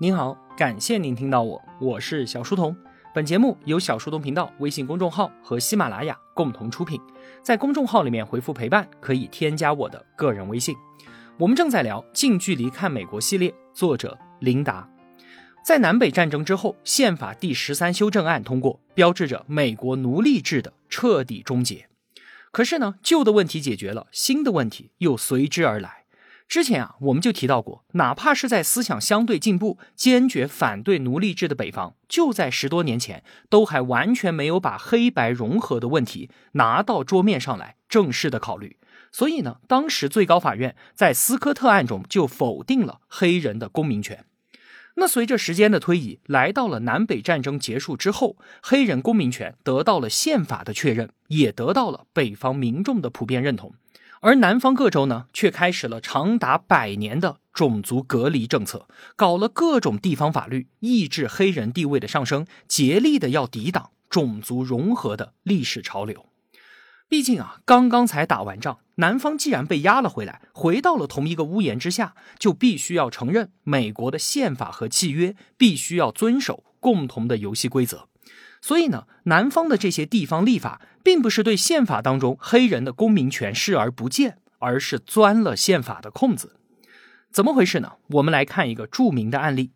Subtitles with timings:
[0.00, 2.76] 您好，感谢您听到我，我是小书童。
[3.12, 7.00] 本节目由小书童频道微信公众号和喜马拉雅共同出品。
[7.42, 10.76] 在公众号里面回复“陪伴”，可以添加我的个人微信。
[11.36, 14.88] 我们正在聊《近距离看美国》系列，作者琳达。
[15.64, 21.88] 在南北战争之后，宪法第十三修正案通过，标志着美国奴隶制的彻底终结。
[22.52, 25.97] 可是呢，旧的问题解决了，新的问题又随之而来。
[26.48, 38.78] 之前啊，我们就提到过，哪怕是在思想相对进步、坚决反对奴隶制的北方，就在十多年前，都还完全没有把黑白融合的问题拿到桌面上来正式的考虑。
[39.12, 44.24] 所以呢，当时最高法院在斯科特案中就否定了黑人的公民权。
[44.94, 53.74] 那随着时间的推移，来到了南北战争结束之后，黑人公民权得到了宪法的确认，也得到了北方民众的普遍认同。
[54.20, 66.26] 而南方各州呢，却开始了长达百年的种族隔离政策，搞了各种地方法律，抑制黑人地位的上升，竭力的要抵挡种族融合的历史潮流。
[67.08, 78.07] 毕竟啊，刚刚才打完仗，南方既然被压了回来，回到了同一个屋檐之下，就必须要承认美国的宪法和契约，必须要遵守共同的游戏规则。
[78.60, 86.56] 所以呢，南方的这些地方立法，并不是对宪法当中黑人的公民权视而不见，而是钻了宪法的空子。
[87.30, 87.92] 怎么回事呢？
[88.08, 89.70] 我们来看一个著名的案例。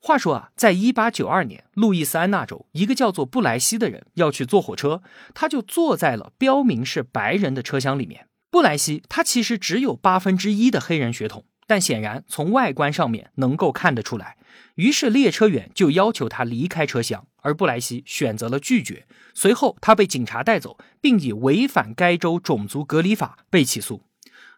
[0.00, 5.02] 话说啊，在一八九二年，路易斯安那州一个叫做布莱西的人要去坐火车，
[5.34, 8.26] 他就坐在了标明是白人的车厢里面。
[8.50, 14.36] 布莱西他其实只有八分之一的黑人血统，但显然从外观上面能够看得出来。
[14.74, 19.06] 于是列车员就要求他离开车厢，而布莱西选择了拒绝。
[19.34, 24.02] 随后他被警察带走，并以违反该州种族隔离法被起诉。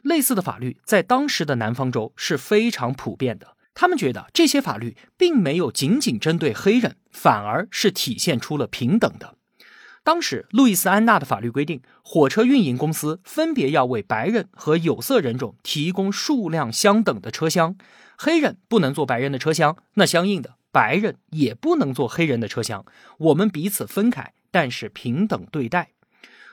[0.02, 3.56] 类似的法律在当时的南方州是非常普遍的。
[3.74, 9.36] 他们觉得这些法律并没有仅仅针对黑人，反而是体现出了平等的。
[10.02, 17.76] 当时路易斯安那的法律规定，火车运营公司分别要为白人和有色人种提供数量相等的车厢。
[18.22, 22.84] 黑人不能坐白人的车厢，那相应的白人也不能坐黑人的车厢。
[23.16, 25.92] 我们彼此分开，但是平等对待。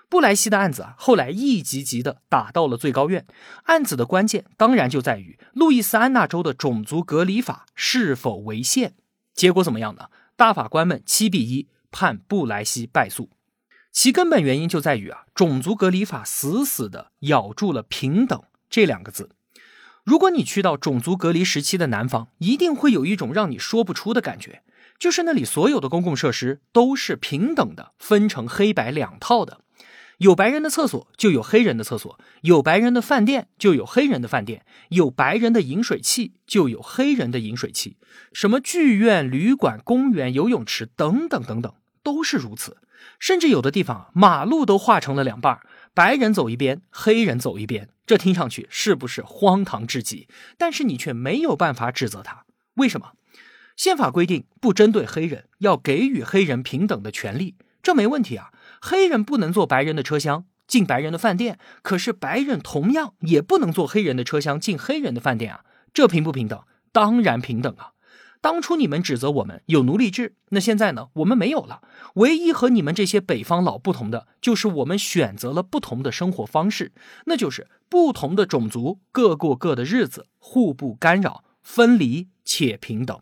[0.07, 3.27] 布莱西的案子啊，后来一级级的打到了最高院。
[3.63, 8.93] 案子的关键当然就在于路易斯安那州的种族隔离法是否违宪。
[9.33, 10.05] 结果怎么样呢？
[10.37, 13.29] 大法官们七比一判布莱西败诉。
[13.91, 19.31] 其根本原因就在于啊，种族隔离法死死的咬住了平等这两个字。
[20.07, 24.63] 如果你去到种族隔离时期的南方，一定会有一种让你说不出的感觉，
[24.97, 29.59] 就是那里所有的公共设施都是平等的，分成黑白两套的。
[30.19, 37.97] 有白人的厕所就有黑人的厕所，有白人的饭店就有黑人的饭店，有白人的饮水器就有黑人的饮水器。
[38.31, 42.77] 什么剧院、旅馆、公园、游泳池等等等等，都是如此。
[43.19, 45.59] 甚至有的地方马路都划成了两半，
[45.93, 47.89] 白人走一边，黑人走一边。
[48.07, 50.27] 这听上去是不是荒唐至极？
[50.57, 52.45] 但是你却没有办法指责他，
[52.75, 53.11] 为什么？
[53.75, 58.51] 宪法规定不针对黑人，要给予黑人平等的权利，这没问题啊。
[58.81, 65.65] 黑人不能坐白人的车厢进白人的饭店，可是白人同样也不能坐黑人的车厢进黑人的饭店啊。
[65.93, 66.63] 这平不平等？
[66.91, 67.91] 当然平等啊。
[68.39, 71.09] 当初你们指责我们有奴隶制，那现在呢？
[71.13, 71.81] 我们没有了。
[72.15, 76.91] 唯一和你们这些北方佬不同的，就是我们选择了不同的生活方式，
[77.25, 83.19] 那就是不同的种族各过各的日子，互不干扰，分离且平等。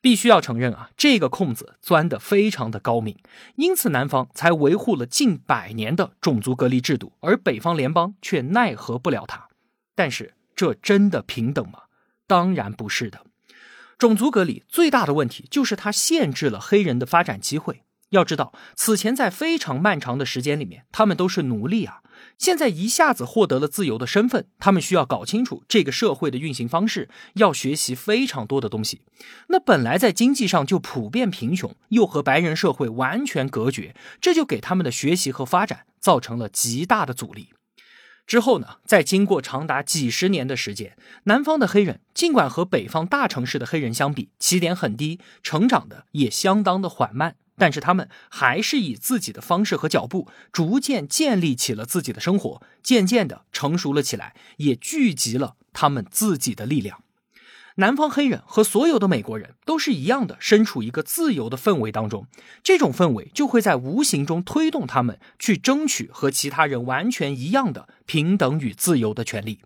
[0.00, 3.18] 必须要承认啊，这个空子钻得非常的高明，
[3.56, 9.48] 因此南方才维护了近百年的种族隔离制度，而北方联邦却奈何不了它。
[9.94, 11.80] 但是这真的平等吗？
[12.26, 13.20] 当然不是的。
[13.98, 17.82] 种族隔离最大的问题就是它限制了黑人的发展机会。
[18.10, 22.02] 要知道，此前在非常漫长的时间里面，他们都是奴隶啊。
[22.36, 29.02] 现在一下子获得了自由的身份，他们需要搞清楚这个社会的运行方式，要学习非常多的东西。
[29.48, 37.50] 那本来在经济上就普遍贫穷，又和白人社会完全隔绝，这就给他们的学习和发展造成了极大的阻力。
[38.26, 57.02] 之后呢，在经过长达几十年的时间，南方的黑人尽管和北方大城市的黑人相比起点很低，成长的也相当的缓慢，但是他们还是以自己的方式和脚步，逐渐建立起了自己的生活，渐渐的成熟了起来，也聚集了他们自己的力量。
[57.76, 62.26] 南方黑人和所有的美国人都是一样的，身处一个自由的氛围当中，
[62.62, 69.60] 这种氛围就会在无形中推动他们去争取和其他人完全一样的平等与自由的权利。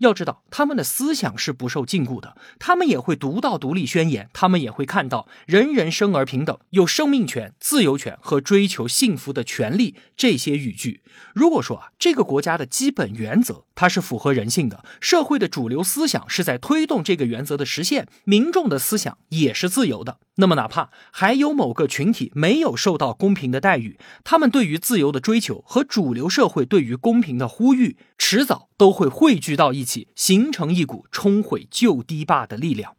[0.00, 11.02] 要知道，他们的思想是不受禁锢的，他们也会读到独立宣言，他们也会看到人人生而平等，有生命权、自由权和追求幸福的权利这些语句。
[11.34, 32.94] 如果说啊，这个国家的基本原则它是符合人性的，社会的主流思想是在推动这个原则的实现，民众的思想也是自由的，那么哪怕还有某个群体没有受到公平的待遇，他们对于自由的追求和主流社会对于公平的呼吁，迟早都会汇聚到一起，形成一股冲毁旧堤坝的力量。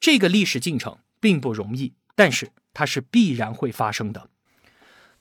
[0.00, 4.30] 这个历史进程并不容易，但是它是必然会发生的。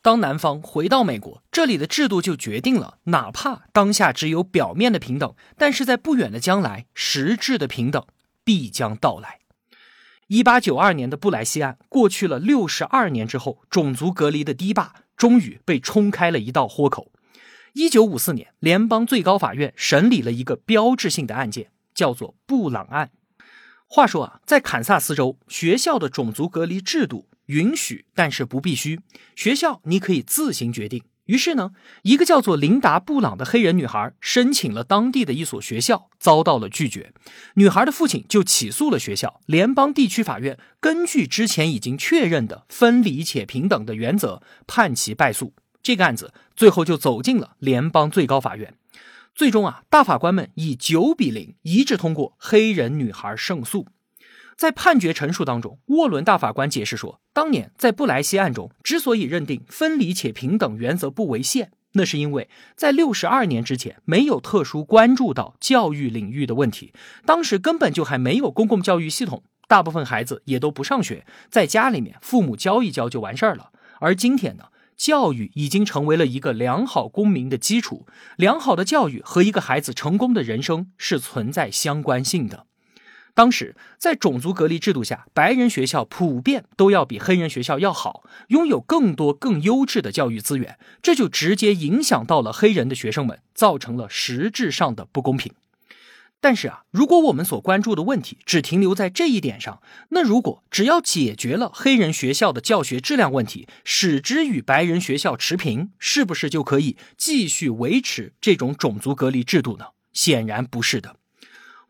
[0.03, 8.03] 当南方回到美国，这里的制度就决定了，哪怕当下只有表面的平等，但是在不远的将来，实质的平等
[8.43, 9.39] 必将到来。
[10.27, 17.11] 一八九二年的布莱西案过去了六十二年之后，种族隔离的堤坝终于被冲开了一道豁口。
[17.73, 23.11] 一九五四年，联邦最高法院审理了一个标志性的案件，叫做布朗案。
[23.87, 27.27] 话说啊，在堪萨斯州，学校的种族隔离制度。
[27.47, 28.99] 允许，但是不必须。
[29.35, 31.03] 学校你可以自行决定。
[31.25, 31.71] 于是呢，
[32.01, 37.13] 一个叫做琳达·布朗的黑人女孩申请了当地的一所学校，遭到了拒绝。
[37.53, 39.39] 女孩的父亲就起诉了学校。
[39.45, 45.53] 联邦地区法院根据之前已经确认的分离且平等的原则，判其败诉。
[45.81, 48.73] 这个案子最后就走进了联邦最高法院。
[49.33, 53.87] 最终啊，大法官们以九比零一致通过黑人女孩胜诉。
[54.61, 66.93] 在判决陈述当中，沃伦大法官解释说，当年在布莱西案中之所以认定分离且平等原则不违宪，那是因为在六十二年之前没有特殊关注到教育领域的问题，
[67.25, 73.71] 当时根本就还没有公共教育系统，大部分孩子也都不上学，在家里面父母教一教就完事儿了。
[73.99, 74.65] 而今天呢，
[74.95, 78.05] 教育已经成为了一个良好公民的基础，
[78.37, 82.67] 良好的教育和一个孩子成功的人生是存在相关性的。
[83.33, 95.53] 当时在种族隔离制度下，白人学校普遍都要比黑人学校要好，拥有更多更优质的教育资源，这就直接影响到了黑人的学生们，造成了实质上的不公平。
[96.43, 99.79] 但是啊，如果我们所关注的问题只停留在这一点上，
[100.09, 109.85] 那如果只要解决了黑人学校的教学质量问题，使之与白人学校持平，是不是就可以继续维持这种种族隔离制度呢？
[110.13, 111.15] 显然不是的。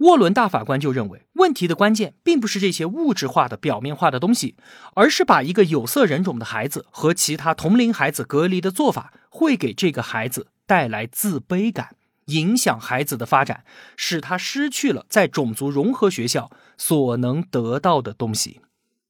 [0.02, 4.56] 沃伦大法官就认为，问题的关键并不是这些物质化的、表面化的东西，
[4.96, 11.96] 而是把一个有色人种的孩子和其他同龄孩子隔离的做法，会给这个孩子带来自卑感，
[12.26, 13.64] 影响孩子的发展，
[13.96, 16.50] 使他失去了在种族融合学校
[16.80, 18.62] 所能得到的东西，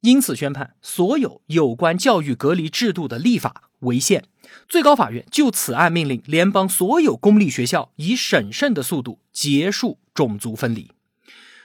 [0.02, 4.26] 因此宣判所有有关教育隔离制度的立法违宪。
[4.68, 10.00] 最高法院就此案命令联邦所有公立学校以审慎的速度结束。
[10.14, 10.92] 种族分离，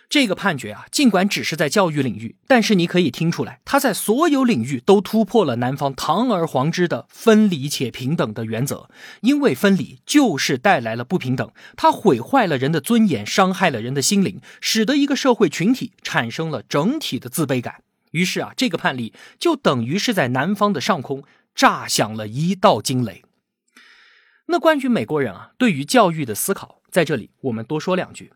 [0.09, 8.89] 这个判决啊，尽管只是在教育领域，但是你可以听出来，他在所有领域都突破了南方堂而皇之的分离且平等的原则。
[9.23, 17.83] 因为分离就是带来了不平等，它毁坏了人的尊严，伤害了人的心灵，使得一个社会群体产生了整体的自卑感。
[18.13, 23.25] 于是啊，这个判例就等于是在南方的上空炸响了一道惊雷。
[24.47, 26.76] 那关于美国人啊，对于教育的思考。
[26.97, 28.33] 在这里，我们多说两句。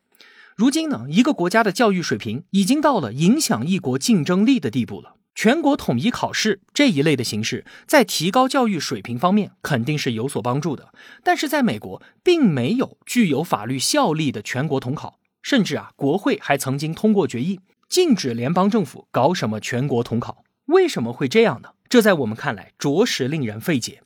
[0.55, 5.15] 如今呢，一个国家的教育水平已经到了影响一国竞争力的地步了。
[5.34, 10.93] 全国统一考试这一类的形式，在提高教育水平方面肯定是有所帮助的。
[11.25, 20.44] 但是，在美国，并没有具有法律效力的全国统考，甚至啊，国会还曾经通过决议，禁止联邦政府搞什么全国统考。
[20.67, 21.70] 为什么会这样呢？
[21.89, 24.03] 这在我们看来，着实令人费解。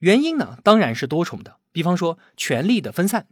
[0.00, 1.58] 原因呢，当然是多重的。
[1.70, 3.26] 比方说，权力的分散。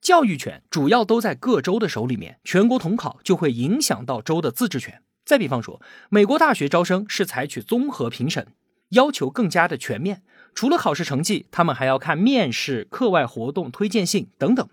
[0.00, 5.02] 教育权主要都在各州的手里面，全国统考就会影响到州的自治权。
[5.24, 8.48] 再比方说，美国大学招生是采取综合评审，
[8.90, 10.22] 要求更加的全面。
[10.54, 14.68] 除了考试成绩，他们还要看面试、课外活动推荐信等等。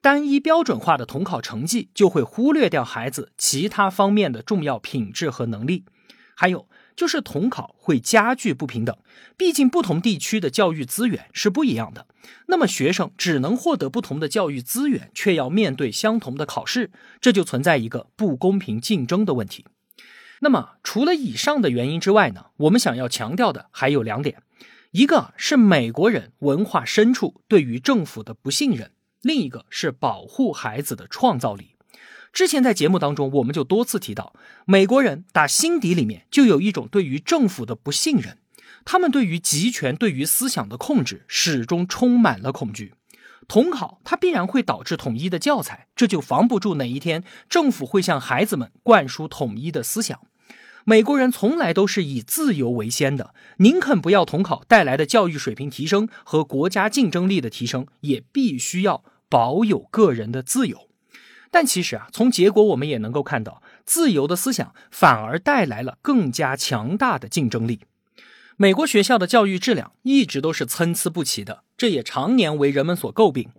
[0.00, 5.84] 单一标准化的统考成绩就会忽略掉孩子其他方面的重要品质和能力。
[6.34, 6.68] 还有。
[6.98, 8.98] 就是统考会加剧不平等，
[9.36, 12.08] 毕竟不同地区的教育资源是不一样的。
[12.48, 16.90] 那么学生只能获得不同的教育资源，却要面对相同的考试，
[17.20, 19.64] 这就存在一个不公平竞争的问题。
[20.40, 24.42] 那么除了以上的原因之外呢，我们想要强调的还有两点：
[24.90, 28.90] 一个是美国人文化深处对于政府的不信任，
[29.22, 31.76] 另一个是保护孩子的创造力。
[32.32, 34.32] 之前在节目当中，我们就多次提到，
[34.64, 38.38] 美国人打心底里面就有一种对于政府的不信任，
[38.84, 42.94] 他们对于集权、对于思想的控制，始终充满了恐惧。
[43.48, 50.20] 统考它必然会导致统一的教材，这就防不住哪一天政府会向孩子们灌输统一的思想。
[50.84, 60.87] 美国人从来都是以自由为先的，宁肯不要统考带来的教育水平提升和国家竞争力的提升，也必须要保有个人的自由。
[61.50, 67.80] 但其实啊，从结果我们也能够看到，自由的思想反而带来了更加强大的竞争力。
[68.56, 73.50] 美国学校的教育质量一直都是参差不齐的，这也常年为人们所诟病。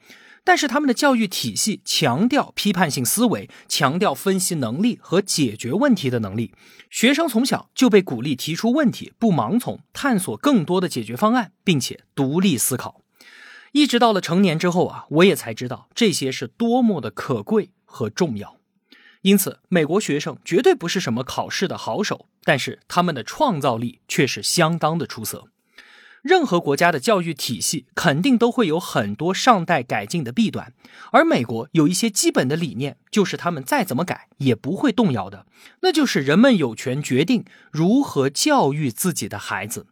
[0.44, 6.54] 但是他们的教育体系强调批判性思维，强调分析能力和解决问题的能力。
[6.90, 13.02] 学生从小就被鼓励提出问题，不盲从，探索更多的解决方案，并且独立思考。
[13.74, 18.58] 一直到了成年之后啊，我也才知道这些是多么的可贵和重要。
[19.24, 25.50] 因此，美国学生绝对不是什么考试的好手，但是他们的创造力却是相当的出色。
[26.22, 30.74] 任何国家的教育体系肯定都会有很多尚待改进的弊端，
[31.12, 35.46] 而美国有一些基本的理念，就是他们再怎么改也不会动摇的，
[35.82, 39.88] 那就是人们有权决定如何教育自己的孩子。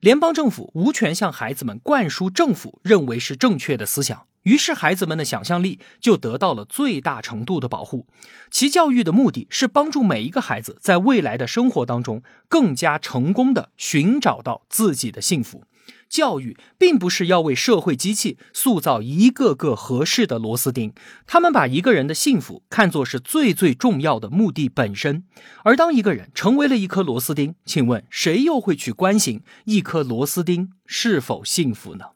[0.00, 4.26] 联邦政府无权向孩子们灌输政府认为是正确的思想。
[4.42, 8.06] 于是，孩子们的想象力就得到了最大程度的保护。
[8.50, 15.64] 其教育的目的是帮助每一个孩子在未来的生活当中更加成功的寻找到自己的幸福。
[16.08, 20.92] 教育并不是要为社会机器塑造一个个合适的螺丝钉，
[21.26, 25.24] 他们把一个人的幸福看作是最最重要的目的本身。
[25.64, 32.08] 而当一个人成为了一颗螺丝钉，请问谁又会去关心一颗螺丝钉是否幸福呢？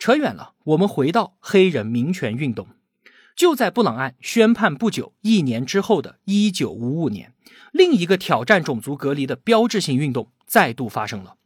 [0.00, 2.68] 扯远了，我们回到黑人民权运动。
[3.36, 7.34] 就在布朗案宣判不久，一年之后的1955年，
[7.70, 11.36] 另一个挑战种族隔离的标志性运动再度发生了。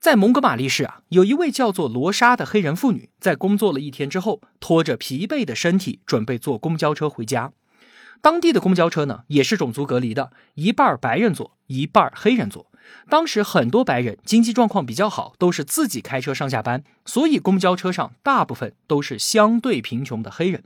[0.00, 7.52] 在蒙哥马利市啊，有一位叫做罗莎的黑人妇女，在工作了一天之后，拖着疲惫的身体，准备坐公交车回家。
[8.22, 12.69] 当地的公交车呢，也是种族隔离的，一半白人坐，一半黑人坐。
[13.08, 20.64] 当时很多白人经济状况比较好，都是自己开车上下班，所以公交车上大部分都是相对贫穷的黑人。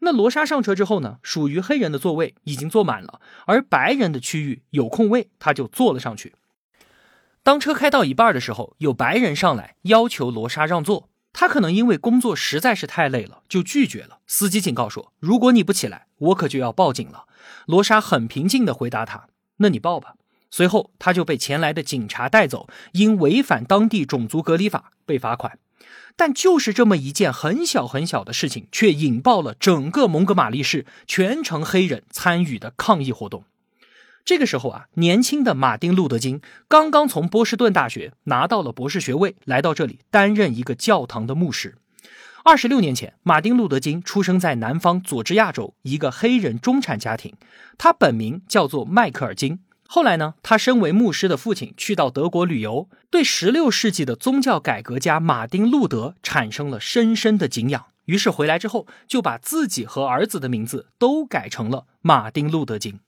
[0.00, 6.34] 那罗莎上车之后呢，属于黑人的座位已经坐满了，而白人的区域有空位，他就坐了上去。
[7.42, 14.20] 当车开到一半的时候，有白人上来要求罗莎让座，他可能因为工作实在是太累了，就拒绝了。
[14.26, 17.24] 司机警告说：“如果你不起来，我可就要报警了。”
[17.66, 19.28] 罗莎很平静地回答他
[19.58, 20.14] ：“那你报吧。”
[20.50, 25.58] 随后，他就被前来的警察带走，因违反当地种族隔离法被罚款。
[26.16, 33.44] 但就是这么一件很小很小的事情，却引爆了整个蒙哥马利市全城黑人参与的抗议活动。
[34.24, 41.76] 这个时候啊，年轻的马丁·路德·金刚刚从波士顿大学拿到了博士学位，来到这里担任一个教堂的牧师。
[42.44, 47.34] 二十六年前，马丁·路德·金出生在南方佐治亚州一个黑人中产家庭，
[47.78, 49.60] 他本名叫做迈克尔·金。
[49.92, 57.86] 后来呢，他身为牧师的父亲去到德国旅游，对十六世纪的宗教改革家马丁·路德产生了深深的敬仰。
[58.04, 63.00] 于是回来之后，就把自己和儿子的名字都改成了马丁·路德·金。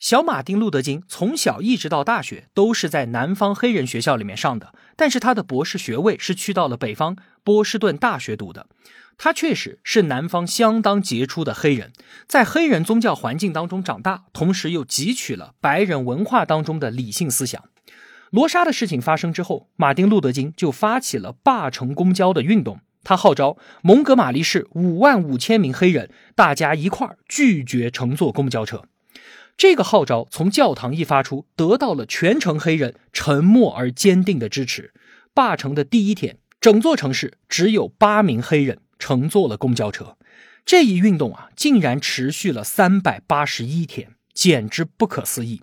[0.00, 8.66] 小马丁·路德·金从小一直到大学都是在南方黑人学校里面上的，但是他的博士学位是去到了北方波士顿大学读的。
[9.22, 11.92] 他确实是南方相当杰出的黑人，
[12.26, 17.62] 在黑人宗教环境当中长大，同时又汲取了白人文化当中的理性思想。
[18.30, 22.80] 罗莎的事情发生之后，马丁·路德·金就发起了罢乘公交的运动。
[23.04, 28.84] 他号召蒙哥马利市五万五千名黑人，大家一块儿拒绝乘坐公交车。
[29.58, 34.94] 这个号召从教堂一发出，得到了全城黑人沉默而坚定的支持。
[35.34, 38.78] 罢乘的第一天，整座城市只有八名黑人。
[39.00, 40.16] 乘坐了公交车，
[40.64, 45.62] 这一运动啊，竟然持续了三百八十一天，简直不可思议。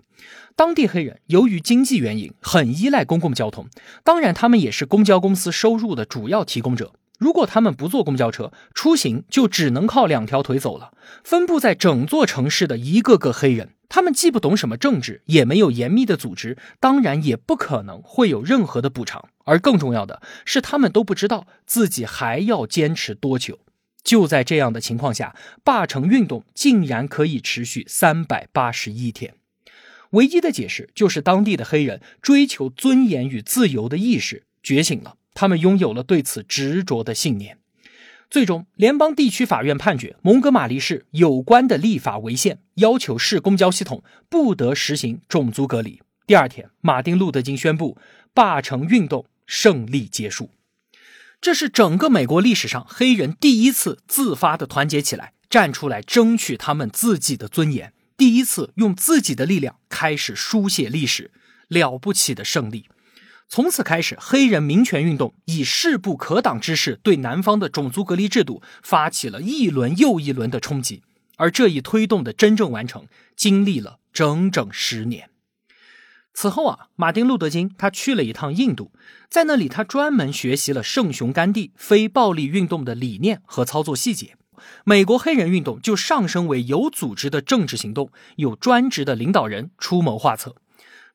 [0.54, 3.68] 当地黑人由于经济原因，很依赖公共交通，
[4.02, 6.92] 当然他们也是公交公司收入的主要提供者。
[7.18, 10.92] 如果他们不坐公交车出行，就只能靠两条腿走了。
[11.24, 19.28] 分布在整座城市的一个个黑人，他们既不懂什么政治，也没有严密的组织，当然也不可能会有任何的补偿。
[19.44, 23.60] 而更重要的是，他们都不知道自己还要坚持多久。
[24.04, 29.34] 就在这样的情况下，罢城运动竟然可以持续三百八十一天。
[30.10, 37.58] 唯一的解释就是当地的黑人追求尊严与自由的意识觉醒了，他们拥有了对此执着的信念。
[38.30, 46.00] 最终，联邦地区法院判决蒙哥马利市有关的立法违宪，要求市公交系统不得实行种族隔离。
[46.26, 47.96] 第二天，马丁·路德·金宣布
[48.32, 49.26] 罢城运动。
[49.50, 50.50] 胜利结束，
[51.40, 61.30] 这是整个美国历史上黑人第一次自发的团结起来，站出来争取他们自己的尊严，第一次用自己的力量开始书写历史，
[61.68, 62.90] 了不起的胜利。
[63.50, 71.02] 从此开始，黑人民权运动以势不可挡之势对南方的种族隔离制度发起了一轮又一轮的冲击，
[71.36, 75.30] 而这一推动的真正完成，经历了整整十年。
[76.34, 78.92] 此后啊，马丁·路德·金他去了一趟印度，
[79.30, 84.36] 在那里他专门学习了圣雄甘地非暴力运动的理念和操作细节。
[84.84, 90.54] 美国黑人运动就上升为有组织的政治行动，有专职的领导人出谋划策。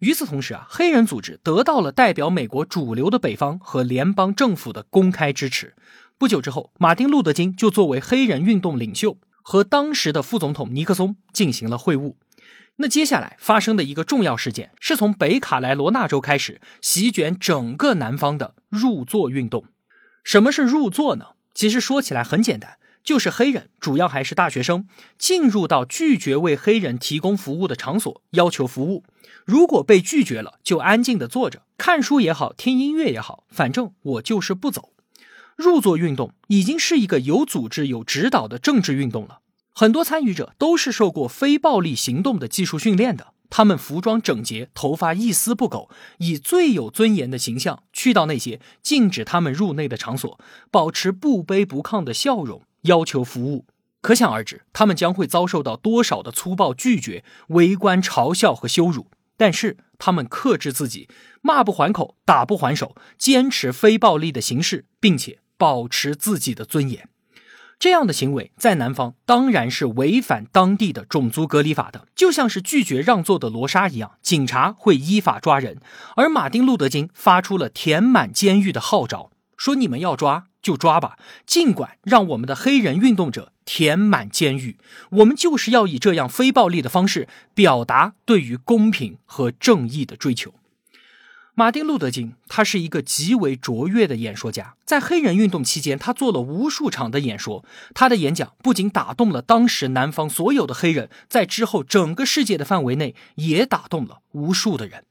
[0.04, 5.76] 与此同时啊，黑人组织得到了代表美国主流的北方和联邦政府的公开支持。
[6.18, 12.16] 不久之后，马丁·路德·金就作为黑人运动领袖，和当时的副总统尼克松进行了会晤。
[12.76, 19.64] 那接下来发生的一个重要事件，是从北卡莱罗纳州开始席卷整个南方的入座运动。
[20.26, 21.28] 什么是入座呢？
[21.54, 29.04] 其实说起来很简单，就是黑人，主要还是大学生，进入到拒绝为黑人提供服务的场所，要求服务。
[29.46, 34.94] 如果被拒绝了，就安静的坐着，看书也好，听音乐也好，反正我就是不走。
[35.56, 39.40] 入座运动已经是一个有组织、有指导的政治运动了。
[39.76, 50.40] 很多参与者都是受过非暴力行动的技术训练的，他们服装整洁，头发一丝不苟，以最有尊严的形象去到那些禁止他们入内的场所，
[50.72, 53.66] 保持不卑不亢的笑容，要求服务。
[54.02, 59.10] 可想而知，他们将会遭受到多少的粗暴拒绝、围观、嘲笑和羞辱。
[59.36, 61.10] 但是他们克制自己，
[61.42, 67.10] 骂不还口，打不还手，坚持非暴力的形式，并且保持自己的尊严。
[67.80, 75.80] 这样的行为在南方当然是违反当地的种族隔离法的，就像是拒绝让座的罗莎一样，警察会依法抓人。
[76.16, 84.78] 而马丁·路德·金发出了填满监狱的号召，说：“你们要抓就抓吧，尽管让我们的黑人运动者填满监狱，
[85.12, 90.56] 我们就是要以这样非暴力的方式表达对于公平和正义的追求。”
[91.56, 94.74] 马丁·路德·金，他是一个极为卓越的演说家。
[94.86, 97.64] 在黑人运动期间，他做了无数场的演说。
[97.94, 105.04] 他的演讲不仅打动了当时南方所有的黑人，在之后整个世界的范围内也打动了无数的人。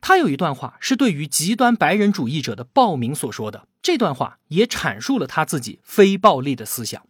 [0.00, 7.02] 他有一段话是对于极端白人主义者的暴民所说的，这段话也阐述了他自己非暴力的思想。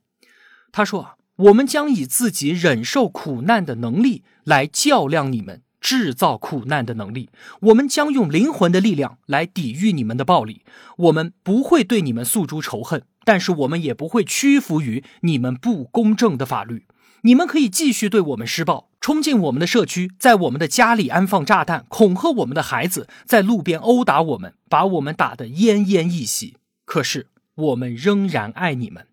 [0.73, 10.63] 他说：“啊，我们将以自己忍受苦难的能力来较量你们。”制造苦难的能力，我们将用灵魂的力量来抵御你们的暴力。
[10.97, 16.89] 我们不会对你们诉诸仇恨，但是我们也不会屈服于你们不公正的法律。
[17.23, 26.57] 你们可以继续对我们施暴，冲进我们的社区，在我们的家里安放炸弹，恐吓我们的孩子，在路边殴打我们，把我们打得奄奄一息。
[26.85, 29.07] 可是我们仍然爱你们。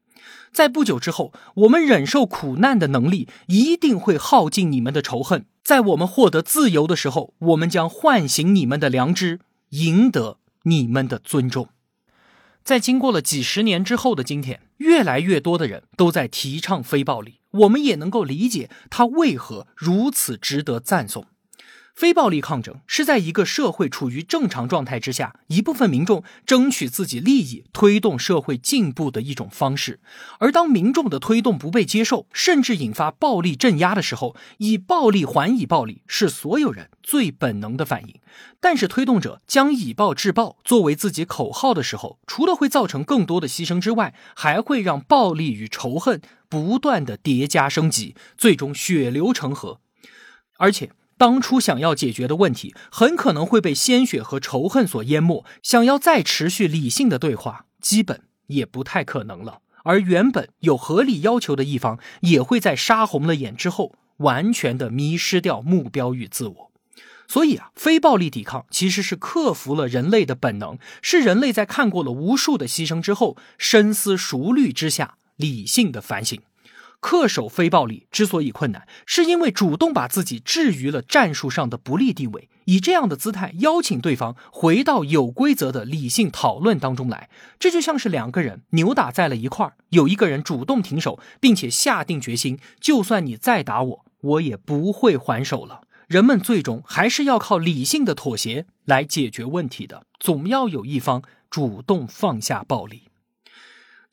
[0.52, 5.46] 在不久之后，我们忍受苦难的能力一定会耗尽你们的仇恨。
[5.64, 9.40] 在我们获得自由的时候，我们将唤醒你们的良知，
[9.72, 11.70] 赢得你们的尊重。
[12.64, 21.26] 在经过了几十年之后的今天，越来越多的人都在提倡非暴力，我们也能够理解他为何如此值得赞颂。
[21.96, 30.02] 非暴力抗争是在一个社会处于正常状态之下，一部分民众争取自己利益、推动社会进步的一种方式。
[30.40, 38.16] 而当民众的推动不被接受，甚至引发暴力镇压的时候，以暴力还以暴力是所有人最本能的反应。
[38.60, 49.80] 但是，推动者将以暴制暴作为自己口号的时候，除了会造成更多的牺牲之外，还会让暴力与仇恨不断的叠加升级，最终血流成河，
[50.58, 50.92] 而且。
[51.18, 55.46] 当初想要解决的问题，很可能会被鲜血和仇恨所淹没。
[55.64, 59.60] 想要再持续理性的对话，基本也不太可能了。
[59.84, 66.72] 而原本有合理要求的一方，也会在杀红了眼之后，完全的迷失掉目标与自我。
[67.28, 76.42] 所以啊，非暴力抵抗其实是克服了人类的本能，是人类在看过了无数的牺牲之后，深思熟虑之下，理性的反省。
[77.06, 87.30] 恪守非暴力之所以困难，是因为主动把自己置于了战术上的不利地位，以这样的姿态邀请对方回到有规则的理性讨论当中来。
[87.60, 95.82] 这就像是两个人扭打在了一块儿，有一个人主动停手，并且下定决心，就算你再打我，我也不会还手了。
[96.08, 103.04] 人们最终还是要靠理性的妥协来解决问题的，总要有一方主动放下暴力。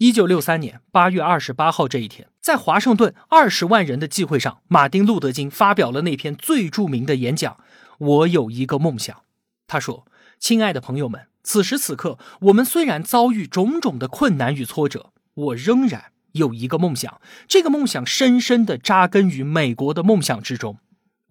[0.03, 7.57] 一九六三年八月二十八号这一天，在华盛顿二十万人的聚会上，马丁·路德·金发表了那篇最著名的演讲。
[7.99, 9.23] 我有一个梦想，
[9.69, 10.05] 他说
[10.41, 20.79] ：“亲爱的朋友们，此时此刻，我们虽然遭遇种种的困难与挫折，我仍然有一个梦想，这个梦想深深的扎根于美国的梦想之中。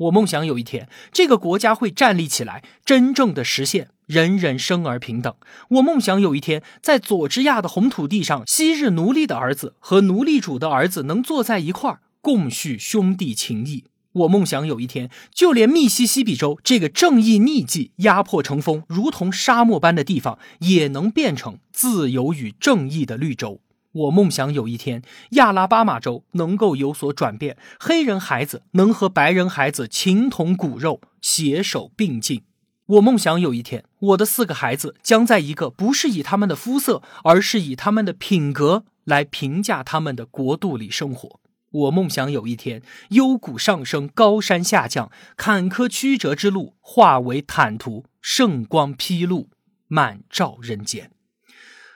[0.02, 5.36] 我梦想有一天，这个国家会站立起来，真正的实现人人生而平等。
[5.70, 13.84] 我梦想有一天，在佐治亚的红土地上，昔日奴隶的儿子和奴隶主的儿子能坐在一块儿，共叙兄弟情谊。
[14.14, 23.62] 我梦想有一天，就连密西西比州这个正义逆迹、压迫成风、如同沙漠般的地方，也能变成自由与正义的绿洲。
[23.94, 25.02] 我梦想有一天，
[25.32, 32.44] 亚拉巴马州能够有所转变，黑人孩子能和白人孩子情同骨肉，携手并进。
[32.86, 41.40] 我梦想有一天，我的四个孩子将在一个不是以他们的肤色，而是以他们的品格来评价他们的国度里生活。
[41.72, 49.50] 我梦想有一天，幽谷上升，高山下降，坎坷曲折之路化为坦途，圣光披露，
[49.88, 51.12] 满照人间。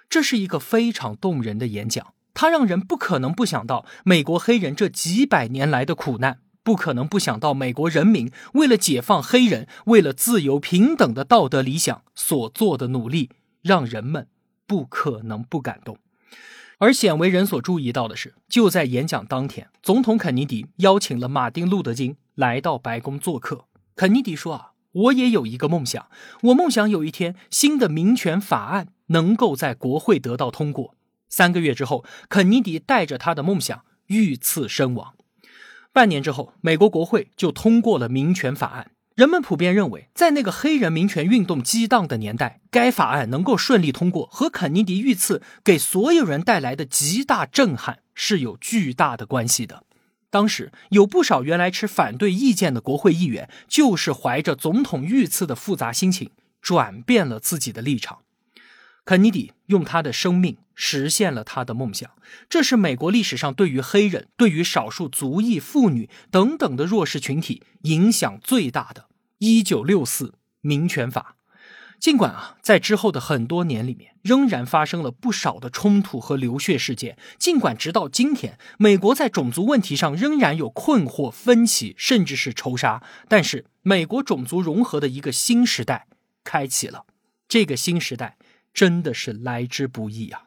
[0.09, 13.29] 这是一个非常动人的演讲，它让人不可能不想到美国黑人这几百年来的苦难，不可能不想到美国人民为了解放黑人、为了自由平等的道德理想所做的努力，
[13.61, 14.27] 让人们
[14.65, 15.97] 不可能不感动。
[16.77, 23.65] 而鲜为人所注意到的是，就在演讲当天，总统肯尼迪邀请了马丁·路德·金来到白宫做客。
[23.95, 26.07] 肯尼迪说：“啊，我也有一个梦想，
[26.43, 30.95] 我梦想有一天新的民权法案。”能够在国会得到通过。
[31.29, 35.15] 三个月之后，肯尼迪带着他的梦想遇刺身亡。
[35.91, 38.91] 半年之后，美国国会就通过了民权法案。
[39.15, 49.83] 人们普遍认为，在那个黑人民权运动激荡的年代，该法案能够顺利通过，和肯尼迪遇刺给所有人带来的极大震撼是有巨大的关系的。
[50.29, 58.24] 当时有不少原来持反对意见的国会议员，就是怀着总统遇刺的复杂心情，转变了自己的立场。
[59.05, 62.09] 肯尼迪用他的生命实现了他的梦想，
[62.49, 69.05] 这是美国历史上对于黑人、对于少数族裔、妇女等等的弱势群体影响最大的。
[69.37, 71.35] 一九六四民权法，
[71.99, 77.15] 尽管啊，在之后的很多年里面，仍然发生了不少的冲突和流血事件。
[77.37, 86.07] 尽管直到今天，美国在种族问题上仍然有困惑、分歧，甚至是仇杀，但是美国种族融合的一个新时代
[86.43, 87.05] 开启了。
[87.47, 88.37] 这个新时代。
[88.75, 90.43] 真的是来之不易啊！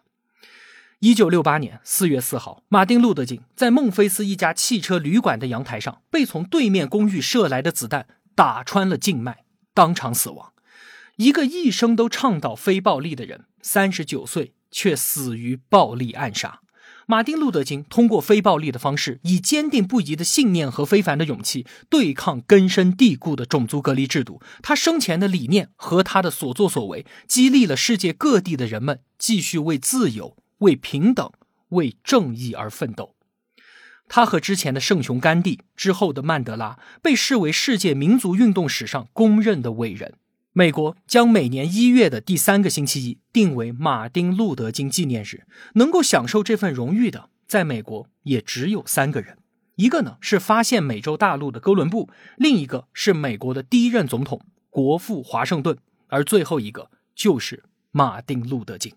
[1.01, 10.53] 一九六八年四月四号，马丁·路德·金在孟菲斯一家汽车旅馆的阳台上，被从对面公寓射来的子弹打穿了静脉，当场死亡。
[11.17, 16.61] 一个一生都倡导非暴力的人，三十九岁却死于暴力暗杀。
[17.11, 24.42] 马丁·路德·金通过非暴力的方式，以坚定不移的信念和非凡的勇气，对抗根深蒂固的种族隔离制度。
[24.62, 31.33] 他生前的理念和他的所作所为，激励了世界各地的人们继续为自由、为平等、
[31.71, 33.14] 为正义而奋斗。
[34.07, 40.12] 他和之前的圣雄甘地、之后的曼德拉，被视为世界民族运动史上公认的伟人。
[40.59, 45.47] 美国将每年一月的第三个星期一定为马丁·路德·金纪念日。
[45.75, 49.38] 能够享受这份荣誉的，在美国也只有三个人：
[49.77, 58.92] 一个呢是发现美洲大陆的哥伦布，另一个是美国的第一任总统国父华盛顿，而最后一个就是马丁·路德·金。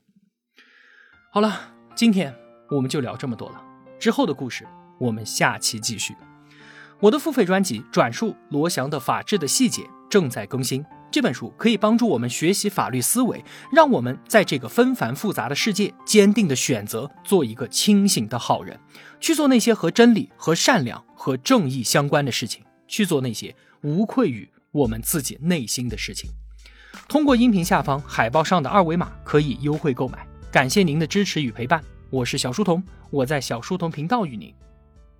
[1.32, 2.34] 好了，今天
[2.72, 3.64] 我们就聊这么多了。
[4.00, 4.68] 之后的故事，
[5.00, 6.16] 我们下期继续。
[7.00, 10.84] 我的付费专辑《转述罗翔的法治的细节》正在更新。
[11.12, 18.80] 这本书可以帮助我们学习法律思维，让我们在这个纷繁复杂的世界，坚定的选择做一个清醒的好人，
[19.20, 26.32] 去做那些和真理、和善良、和正义相关的事情，去做那些无愧于我们自己内心的事情。
[27.10, 30.26] 通过音频下方海报上的二维码可以优惠购买。
[30.50, 34.54] 感谢您的支持与陪伴，我是小书童，我在小书童频道与您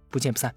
[0.10, 0.54] 不见不散。